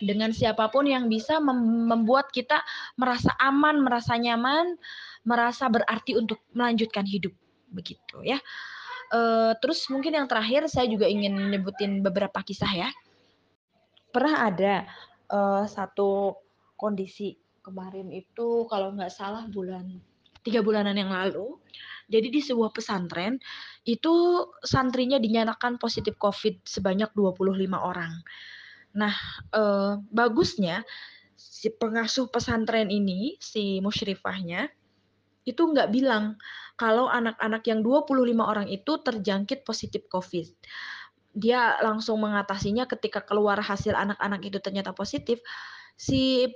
dengan 0.00 0.32
siapa 0.32 0.72
pun 0.72 0.88
yang 0.88 1.12
bisa 1.12 1.36
membuat 1.40 2.32
kita 2.32 2.64
merasa 2.96 3.36
aman, 3.36 3.84
merasa 3.84 4.16
nyaman, 4.16 4.80
merasa 5.28 5.68
berarti 5.68 6.16
untuk 6.16 6.40
melanjutkan 6.56 7.04
hidup 7.04 7.32
begitu 7.68 8.24
ya. 8.24 8.40
Uh, 9.06 9.54
terus 9.62 9.86
mungkin 9.86 10.18
yang 10.18 10.26
terakhir 10.26 10.66
saya 10.66 10.90
juga 10.90 11.06
ingin 11.06 11.30
menyebutin 11.38 12.02
beberapa 12.02 12.42
kisah 12.42 12.72
ya 12.74 12.90
pernah 14.16 14.48
ada 14.48 14.88
uh, 15.28 15.68
satu 15.68 16.32
kondisi 16.80 17.36
kemarin 17.60 18.08
itu 18.08 18.64
kalau 18.72 18.96
nggak 18.96 19.12
salah 19.12 19.44
bulan 19.52 20.00
tiga 20.46 20.62
bulanan 20.62 20.94
yang 20.94 21.10
lalu. 21.10 21.58
Jadi 22.06 22.30
di 22.30 22.38
sebuah 22.38 22.70
pesantren 22.70 23.42
itu 23.82 24.46
santrinya 24.62 25.18
dinyatakan 25.18 25.74
positif 25.74 26.14
COVID 26.22 26.62
sebanyak 26.62 27.10
25 27.18 27.66
orang. 27.74 28.14
Nah, 28.94 29.10
eh, 29.50 29.98
bagusnya 30.14 30.86
si 31.34 31.74
pengasuh 31.74 32.30
pesantren 32.30 32.94
ini, 32.94 33.34
si 33.42 33.82
musyrifahnya, 33.82 34.70
itu 35.42 35.58
nggak 35.66 35.90
bilang 35.90 36.38
kalau 36.78 37.10
anak-anak 37.10 37.66
yang 37.66 37.82
25 37.82 38.46
orang 38.46 38.70
itu 38.70 39.02
terjangkit 39.02 39.66
positif 39.66 40.06
COVID 40.06 40.46
dia 41.36 41.76
langsung 41.84 42.16
mengatasinya 42.24 42.88
ketika 42.88 43.20
keluar 43.20 43.60
hasil 43.60 43.92
anak-anak 43.92 44.40
itu 44.40 44.56
ternyata 44.56 44.96
positif 44.96 45.44
si 45.92 46.48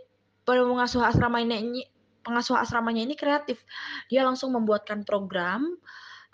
pengasuh 0.48 1.04
asrama 1.04 1.44
ini 1.44 1.84
pengasuh 2.24 2.56
asramanya 2.56 3.04
ini 3.04 3.12
kreatif. 3.12 3.60
Dia 4.08 4.24
langsung 4.24 4.56
membuatkan 4.56 5.04
program 5.04 5.76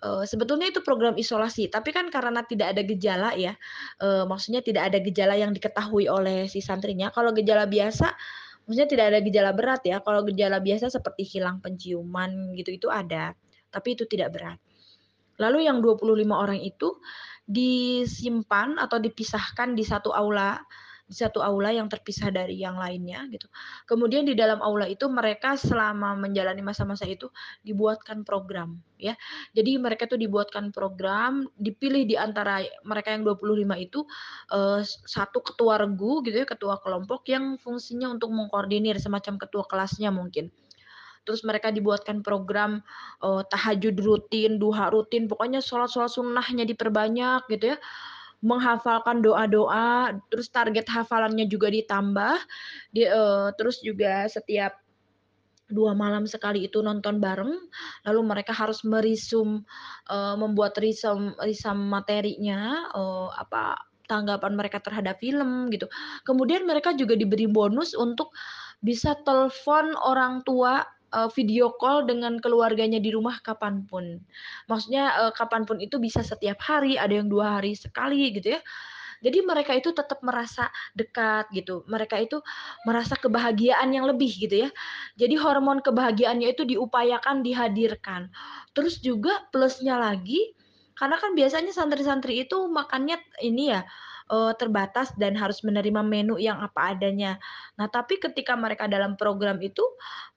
uh, 0.07 0.23
sebetulnya 0.23 0.71
itu 0.71 0.79
program 0.83 1.19
isolasi 1.19 1.67
tapi 1.71 1.91
kan 1.91 2.07
karena 2.11 2.47
tidak 2.47 2.75
ada 2.75 2.83
gejala 2.87 3.35
ya 3.35 3.55
uh, 4.03 4.27
maksudnya 4.31 4.63
tidak 4.63 4.95
ada 4.95 4.99
gejala 5.03 5.35
yang 5.35 5.51
diketahui 5.51 6.07
oleh 6.07 6.47
si 6.47 6.63
santrinya. 6.63 7.11
Kalau 7.11 7.35
gejala 7.35 7.67
biasa 7.67 8.15
maksudnya 8.67 8.89
tidak 8.91 9.07
ada 9.11 9.19
gejala 9.27 9.51
berat 9.59 9.83
ya. 9.83 9.99
Kalau 10.03 10.23
gejala 10.23 10.63
biasa 10.63 10.87
seperti 10.87 11.27
hilang 11.27 11.59
penciuman 11.59 12.55
gitu 12.55 12.71
itu 12.75 12.87
ada 12.91 13.35
tapi 13.75 13.99
itu 13.99 14.07
tidak 14.07 14.39
berat. 14.39 14.59
Lalu 15.37 15.69
yang 15.69 15.85
25 15.85 16.07
orang 16.33 16.61
itu 16.65 16.97
disimpan 17.47 18.77
atau 18.83 18.99
dipisahkan 18.99 19.79
di 19.79 19.87
satu 19.87 20.11
aula 20.11 20.59
di 21.07 21.15
satu 21.15 21.39
aula 21.39 21.71
yang 21.71 21.87
terpisah 21.87 22.35
dari 22.35 22.59
yang 22.59 22.75
lainnya 22.75 23.23
gitu. 23.31 23.47
Kemudian 23.87 24.27
di 24.27 24.35
dalam 24.35 24.59
aula 24.59 24.91
itu 24.91 25.07
mereka 25.07 25.55
selama 25.55 26.19
menjalani 26.19 26.67
masa-masa 26.67 27.07
itu 27.07 27.31
dibuatkan 27.63 28.27
program 28.27 28.83
ya. 28.99 29.15
Jadi 29.55 29.79
mereka 29.79 30.11
tuh 30.11 30.19
dibuatkan 30.19 30.75
program, 30.75 31.47
dipilih 31.55 32.11
di 32.11 32.19
antara 32.19 32.67
mereka 32.83 33.15
yang 33.15 33.23
25 33.23 33.79
itu 33.79 34.03
eh, 34.51 34.83
satu 35.07 35.39
ketua 35.47 35.79
regu 35.79 36.27
gitu 36.27 36.43
ya, 36.43 36.47
ketua 36.47 36.83
kelompok 36.83 37.23
yang 37.31 37.55
fungsinya 37.63 38.11
untuk 38.11 38.35
mengkoordinir 38.35 38.99
semacam 38.99 39.39
ketua 39.39 39.63
kelasnya 39.71 40.11
mungkin 40.11 40.51
terus 41.27 41.43
mereka 41.43 41.75
dibuatkan 41.75 42.23
program 42.23 42.81
uh, 43.21 43.43
tahajud 43.51 43.99
rutin, 43.99 44.63
duha 44.63 44.89
rutin, 44.95 45.27
pokoknya 45.27 45.59
sholat-sholat 45.59 46.09
sunnahnya 46.09 46.63
diperbanyak 46.63 47.45
gitu 47.51 47.75
ya. 47.75 47.79
Menghafalkan 48.45 49.25
doa-doa, 49.25 50.15
terus 50.31 50.47
target 50.53 50.87
hafalannya 50.87 51.51
juga 51.51 51.67
ditambah, 51.73 52.37
di, 52.95 53.09
uh, 53.09 53.51
terus 53.59 53.83
juga 53.83 54.31
setiap 54.31 54.79
dua 55.67 55.99
malam 55.99 56.31
sekali 56.31 56.71
itu 56.71 56.79
nonton 56.79 57.19
bareng, 57.19 57.51
lalu 58.07 58.21
mereka 58.23 58.55
harus 58.55 58.87
merisum, 58.87 59.67
uh, 60.07 60.39
membuat 60.39 60.79
risum 60.79 61.35
risam 61.43 61.91
materinya, 61.91 62.87
uh, 62.95 63.35
apa 63.35 63.83
tanggapan 64.07 64.55
mereka 64.55 64.79
terhadap 64.79 65.19
film 65.19 65.67
gitu. 65.75 65.91
Kemudian 66.23 66.63
mereka 66.65 66.95
juga 66.95 67.19
diberi 67.19 67.51
bonus 67.51 67.93
untuk 67.99 68.31
bisa 68.79 69.19
telepon 69.27 69.99
orang 69.99 70.47
tua 70.47 70.87
uh, 71.17 71.29
video 71.33 71.73
call 71.81 72.05
dengan 72.05 72.37
keluarganya 72.37 73.01
di 73.01 73.09
rumah 73.09 73.41
kapan 73.41 73.89
pun. 73.89 74.21
Maksudnya 74.69 75.27
uh, 75.27 75.33
kapan 75.33 75.65
pun 75.65 75.81
itu 75.81 75.97
bisa 75.97 76.21
setiap 76.21 76.61
hari, 76.61 77.01
ada 77.01 77.17
yang 77.17 77.33
dua 77.33 77.57
hari 77.57 77.73
sekali 77.73 78.37
gitu 78.37 78.61
ya. 78.61 78.61
Jadi 79.25 79.41
mereka 79.41 79.73
itu 79.73 79.97
tetap 79.97 80.21
merasa 80.21 80.69
dekat 80.93 81.49
gitu. 81.57 81.89
Mereka 81.89 82.21
itu 82.21 82.45
merasa 82.85 83.17
kebahagiaan 83.17 83.89
yang 83.89 84.05
lebih 84.05 84.29
gitu 84.29 84.69
ya. 84.69 84.71
Jadi 85.17 85.41
hormon 85.41 85.81
kebahagiaannya 85.81 86.53
itu 86.53 86.69
diupayakan 86.69 87.41
dihadirkan. 87.41 88.29
Terus 88.77 89.01
juga 89.01 89.41
plusnya 89.49 89.97
lagi 89.97 90.53
karena 90.97 91.17
kan 91.21 91.33
biasanya 91.37 91.73
santri-santri 91.77 92.45
itu 92.45 92.57
makannya 92.73 93.21
ini 93.45 93.73
ya 93.73 93.85
uh, 94.31 94.53
terbatas 94.59 95.15
dan 95.15 95.39
harus 95.39 95.63
menerima 95.63 96.03
menu 96.03 96.37
yang 96.39 96.59
apa 96.63 96.95
adanya. 96.95 97.39
Nah, 97.79 97.87
tapi 97.87 98.19
ketika 98.19 98.55
mereka 98.59 98.91
dalam 98.91 99.15
program 99.15 99.59
itu, 99.63 99.83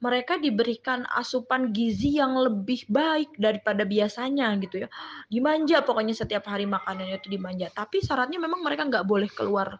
mereka 0.01 0.38
diberikan 0.38 1.05
asupan 1.15 1.74
gizi 1.74 2.17
yang 2.22 2.38
lebih 2.38 2.86
baik 2.89 3.34
daripada 3.38 3.84
biasanya 3.84 4.53
gitu 4.62 4.86
ya. 4.86 4.89
Dimanja 5.31 5.81
pokoknya 5.86 6.15
setiap 6.15 6.46
hari 6.50 6.69
makanannya 6.69 7.17
itu 7.17 7.29
dimanja. 7.31 7.72
Tapi 7.74 8.01
syaratnya 8.03 8.38
memang 8.38 8.62
mereka 8.62 8.86
nggak 8.86 9.05
boleh 9.08 9.29
keluar 9.31 9.77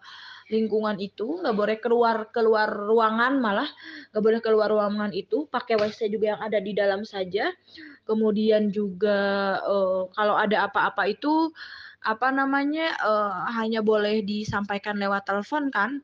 lingkungan 0.50 0.98
itu 0.98 1.40
nggak 1.46 1.56
boleh 1.56 1.78
keluar 1.78 2.18
keluar 2.34 2.68
ruangan 2.68 3.38
malah 3.38 3.70
nggak 4.10 4.24
boleh 4.26 4.40
keluar 4.42 4.68
ruangan 4.74 5.14
itu 5.14 5.46
pakai 5.46 5.78
WC 5.78 6.10
juga 6.10 6.36
yang 6.36 6.42
ada 6.42 6.58
di 6.58 6.74
dalam 6.74 7.06
saja 7.06 7.54
kemudian 8.10 8.74
juga 8.74 9.62
uh, 9.62 10.10
kalau 10.18 10.36
ada 10.36 10.66
apa-apa 10.66 11.06
itu 11.06 11.54
apa 12.04 12.32
namanya 12.32 12.96
uh, 13.04 13.50
hanya 13.60 13.84
boleh 13.84 14.24
disampaikan 14.24 14.96
lewat 15.00 15.28
telepon 15.28 15.70
kan. 15.72 16.00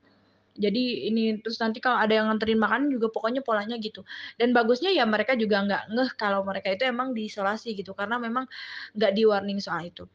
Jadi 0.55 1.11
ini 1.11 1.35
terus 1.43 1.59
nanti 1.59 1.83
kalau 1.83 1.99
ada 1.99 2.15
yang 2.15 2.31
nganterin 2.31 2.55
makanan 2.55 2.87
juga 2.87 3.11
pokoknya 3.11 3.43
polanya 3.43 3.75
gitu. 3.75 4.07
Dan 4.39 4.55
bagusnya 4.55 4.91
ya 4.95 5.03
mereka 5.03 5.35
juga 5.35 5.59
nggak 5.63 5.83
ngeh 5.91 6.09
kalau 6.15 6.47
mereka 6.47 6.71
itu 6.71 6.87
emang 6.87 7.11
diisolasi 7.11 7.75
gitu 7.75 7.91
karena 7.91 8.15
memang 8.19 8.47
nggak 8.95 9.11
di 9.15 9.23
warning 9.27 9.59
soal 9.59 9.83
itu 9.83 10.07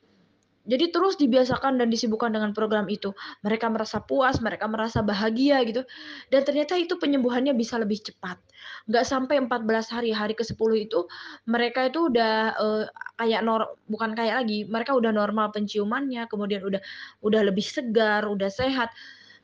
jadi 0.69 0.93
terus 0.93 1.17
dibiasakan 1.17 1.81
dan 1.81 1.89
disibukkan 1.89 2.37
dengan 2.37 2.53
program 2.53 2.85
itu. 2.93 3.17
Mereka 3.41 3.73
merasa 3.73 4.05
puas, 4.05 4.45
mereka 4.45 4.69
merasa 4.69 5.01
bahagia 5.01 5.65
gitu. 5.65 5.89
Dan 6.29 6.45
ternyata 6.45 6.77
itu 6.77 7.01
penyembuhannya 7.01 7.57
bisa 7.57 7.81
lebih 7.81 8.05
cepat. 8.05 8.37
Nggak 8.85 9.05
sampai 9.09 9.41
14 9.41 9.89
hari, 9.89 10.11
hari 10.13 10.35
ke-10 10.37 10.71
itu 10.85 11.09
mereka 11.49 11.89
itu 11.89 12.13
udah 12.13 12.35
uh, 12.61 12.85
kayak 13.17 13.41
nor 13.41 13.73
bukan 13.89 14.13
kayak 14.13 14.45
lagi, 14.45 14.69
mereka 14.69 14.93
udah 14.93 15.09
normal 15.09 15.49
penciumannya, 15.49 16.29
kemudian 16.29 16.61
udah 16.61 16.81
udah 17.25 17.41
lebih 17.41 17.65
segar, 17.65 18.29
udah 18.29 18.53
sehat. 18.53 18.93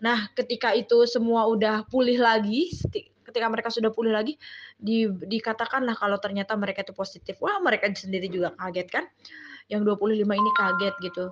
Nah, 0.05 0.29
ketika 0.37 0.77
itu 0.77 1.09
semua 1.09 1.49
udah 1.49 1.89
pulih 1.89 2.21
lagi, 2.21 2.69
ketika 3.25 3.49
mereka 3.49 3.73
sudah 3.73 3.89
pulih 3.89 4.13
lagi, 4.13 4.37
di, 4.77 5.09
dikatakanlah 5.09 5.97
kalau 5.97 6.21
ternyata 6.21 6.53
mereka 6.61 6.85
itu 6.85 6.93
positif. 6.93 7.41
Wah, 7.41 7.57
mereka 7.65 7.89
sendiri 7.89 8.29
juga 8.29 8.53
kaget 8.53 8.89
kan 8.93 9.09
yang 9.67 9.83
25 9.83 10.23
ini 10.23 10.51
kaget 10.55 10.95
gitu. 11.03 11.31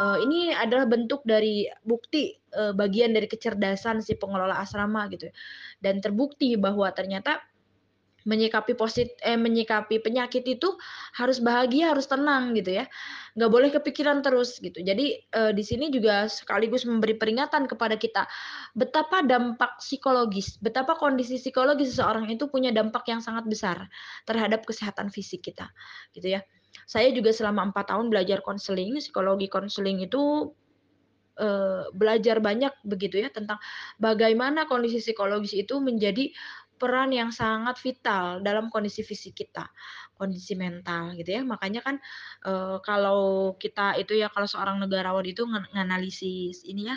Uh, 0.00 0.18
ini 0.18 0.50
adalah 0.50 0.88
bentuk 0.88 1.22
dari 1.22 1.68
bukti 1.84 2.34
uh, 2.56 2.72
bagian 2.72 3.12
dari 3.12 3.28
kecerdasan 3.28 4.00
si 4.00 4.16
pengelola 4.16 4.58
asrama 4.58 5.06
gitu. 5.12 5.28
Dan 5.78 6.00
terbukti 6.00 6.56
bahwa 6.56 6.90
ternyata 6.90 7.44
menyikapi 8.24 8.72
posit 8.74 9.12
eh 9.20 9.36
menyikapi 9.36 10.00
penyakit 10.00 10.44
itu 10.48 10.72
harus 11.14 11.38
bahagia 11.38 11.92
harus 11.92 12.08
tenang 12.08 12.56
gitu 12.56 12.80
ya 12.82 12.88
nggak 13.36 13.50
boleh 13.52 13.68
kepikiran 13.68 14.24
terus 14.24 14.56
gitu 14.58 14.80
jadi 14.80 15.20
eh, 15.20 15.52
di 15.52 15.60
sini 15.60 15.92
juga 15.92 16.26
sekaligus 16.26 16.88
memberi 16.88 17.14
peringatan 17.20 17.68
kepada 17.68 18.00
kita 18.00 18.24
betapa 18.72 19.20
dampak 19.22 19.76
psikologis 19.78 20.56
betapa 20.58 20.96
kondisi 20.96 21.36
psikologis 21.36 21.94
seseorang 21.94 22.26
itu 22.32 22.48
punya 22.48 22.72
dampak 22.72 23.04
yang 23.12 23.20
sangat 23.20 23.44
besar 23.44 23.86
terhadap 24.24 24.64
kesehatan 24.64 25.12
fisik 25.12 25.44
kita 25.44 25.68
gitu 26.16 26.40
ya 26.40 26.42
saya 26.84 27.10
juga 27.12 27.32
selama 27.32 27.72
empat 27.72 27.90
tahun 27.92 28.12
belajar 28.12 28.40
konseling, 28.44 28.96
psikologi 29.00 29.48
konseling 29.48 30.04
itu 30.04 30.52
uh, 31.40 31.84
belajar 31.94 32.38
banyak 32.38 32.72
begitu 32.86 33.22
ya 33.22 33.28
tentang 33.30 33.58
bagaimana 33.98 34.66
kondisi 34.70 35.02
psikologis 35.02 35.54
itu 35.54 35.78
menjadi 35.82 36.30
peran 36.74 37.14
yang 37.14 37.30
sangat 37.30 37.78
vital 37.80 38.42
dalam 38.42 38.68
kondisi 38.68 39.06
fisik 39.06 39.34
kita, 39.46 39.70
kondisi 40.18 40.58
mental 40.58 41.14
gitu 41.14 41.30
ya. 41.38 41.42
Makanya 41.42 41.80
kan 41.80 41.96
uh, 42.46 42.82
kalau 42.82 43.54
kita 43.56 43.98
itu 43.98 44.18
ya 44.18 44.28
kalau 44.28 44.46
seorang 44.46 44.82
negarawan 44.82 45.24
itu 45.24 45.46
nganalisis 45.46 46.66
ini 46.66 46.90
ya 46.90 46.96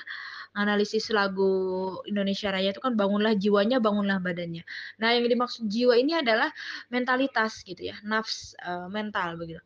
analisis 0.57 1.13
lagu 1.13 1.49
Indonesia 2.09 2.49
Raya 2.49 2.73
itu 2.73 2.81
kan 2.81 2.97
bangunlah 2.97 3.37
jiwanya, 3.37 3.77
bangunlah 3.77 4.17
badannya. 4.17 4.65
Nah, 4.97 5.09
yang 5.13 5.29
dimaksud 5.29 5.69
jiwa 5.69 5.93
ini 5.93 6.17
adalah 6.17 6.49
mentalitas 6.89 7.61
gitu 7.61 7.93
ya, 7.93 7.95
nafs 8.01 8.57
uh, 8.65 8.89
mental 8.89 9.37
begitu. 9.37 9.61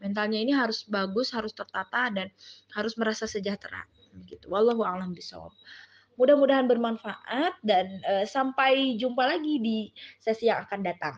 Mentalnya 0.00 0.40
ini 0.40 0.52
harus 0.56 0.88
bagus, 0.88 1.32
harus 1.32 1.52
tertata 1.52 2.08
dan 2.12 2.32
harus 2.72 2.96
merasa 2.96 3.28
sejahtera 3.28 3.84
gitu. 4.26 4.48
Wallahu 4.48 4.84
a'lam 4.86 5.12
bishawab. 5.12 5.52
Mudah-mudahan 6.14 6.66
bermanfaat 6.70 7.58
dan 7.62 8.00
uh, 8.06 8.24
sampai 8.26 8.94
jumpa 8.98 9.26
lagi 9.26 9.58
di 9.58 9.78
sesi 10.22 10.46
yang 10.46 10.62
akan 10.64 10.80
datang. 10.82 11.16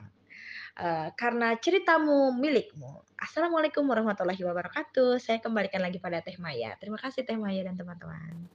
Uh, 0.77 1.09
karena 1.17 1.57
ceritamu 1.57 2.37
milikmu. 2.37 3.01
Assalamualaikum 3.17 3.81
warahmatullahi 3.89 4.45
wabarakatuh. 4.45 5.17
Saya 5.17 5.41
kembalikan 5.41 5.81
lagi 5.81 5.97
pada 5.97 6.21
Teh 6.21 6.37
Maya. 6.37 6.77
Terima 6.77 7.01
kasih 7.01 7.25
Teh 7.25 7.37
Maya 7.37 7.65
dan 7.65 7.81
teman-teman. 7.81 8.53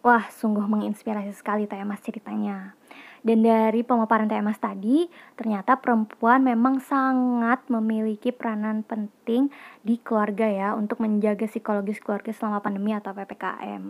Wah, 0.00 0.24
sungguh 0.30 0.64
menginspirasi 0.64 1.34
sekali 1.36 1.68
Teh 1.68 1.82
Mas 1.84 2.00
ceritanya. 2.00 2.78
Dan 3.20 3.42
dari 3.42 3.82
pemaparan 3.82 4.30
Teh 4.30 4.38
Mas 4.40 4.56
tadi, 4.56 5.10
ternyata 5.34 5.76
perempuan 5.76 6.40
memang 6.40 6.78
sangat 6.78 7.66
memiliki 7.66 8.30
peranan 8.30 8.86
penting 8.86 9.50
di 9.82 9.98
keluarga 9.98 10.46
ya 10.46 10.68
untuk 10.78 11.02
menjaga 11.02 11.44
psikologis 11.50 11.98
keluarga 11.98 12.30
selama 12.30 12.62
pandemi 12.62 12.94
atau 12.94 13.10
PPKM. 13.10 13.84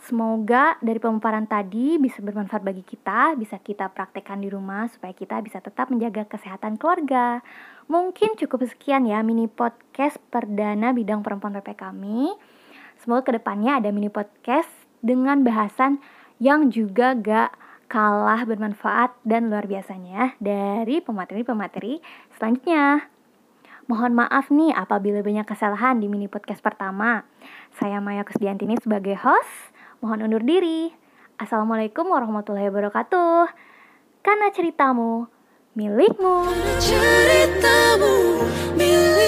Semoga 0.00 0.80
dari 0.80 0.96
pemaparan 0.96 1.44
tadi 1.44 2.00
bisa 2.00 2.24
bermanfaat 2.24 2.64
bagi 2.64 2.80
kita, 2.80 3.36
bisa 3.36 3.60
kita 3.60 3.92
praktekkan 3.92 4.40
di 4.40 4.48
rumah 4.48 4.88
supaya 4.88 5.12
kita 5.12 5.36
bisa 5.44 5.60
tetap 5.60 5.92
menjaga 5.92 6.24
kesehatan 6.24 6.80
keluarga. 6.80 7.44
Mungkin 7.84 8.32
cukup 8.40 8.64
sekian 8.64 9.04
ya 9.04 9.20
mini 9.20 9.44
podcast 9.44 10.16
perdana 10.32 10.96
bidang 10.96 11.20
perempuan 11.20 11.60
PP 11.60 11.76
kami. 11.76 12.32
Semoga 12.96 13.28
ke 13.28 13.32
depannya 13.36 13.76
ada 13.76 13.92
mini 13.92 14.08
podcast 14.08 14.72
dengan 15.04 15.44
bahasan 15.44 16.00
yang 16.40 16.72
juga 16.72 17.12
gak 17.12 17.52
kalah 17.92 18.48
bermanfaat 18.48 19.12
dan 19.28 19.52
luar 19.52 19.68
biasanya 19.68 20.32
dari 20.40 21.04
pemateri-pemateri 21.04 22.00
selanjutnya. 22.40 23.04
Mohon 23.90 24.22
maaf 24.22 24.54
nih 24.54 24.70
apabila 24.70 25.18
banyak 25.18 25.42
kesalahan 25.50 25.98
di 25.98 26.06
mini 26.06 26.30
podcast 26.30 26.62
pertama. 26.62 27.26
Saya 27.74 27.98
Maya 27.98 28.22
Kusdiantini 28.22 28.78
sebagai 28.78 29.18
host. 29.18 29.69
Mohon 30.00 30.32
undur 30.32 30.44
diri. 30.48 30.88
Assalamualaikum 31.36 32.08
warahmatullahi 32.08 32.72
wabarakatuh. 32.72 33.52
Karena 34.24 34.48
ceritamu 34.48 35.28
milikmu. 35.76 36.48
Ceritamu 36.80 38.40
milikmu. 38.80 39.19